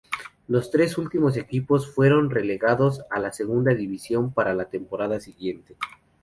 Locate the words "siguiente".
5.19-5.75